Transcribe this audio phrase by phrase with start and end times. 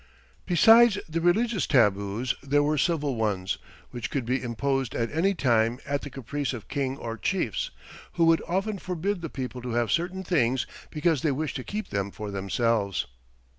[0.47, 3.59] Besides the religious tabus there were civil ones,
[3.91, 7.69] which could be imposed at any time at the caprice of king or chiefs,
[8.13, 11.89] who would often forbid the people to have certain things because they wished to keep
[11.89, 13.05] them for themselves.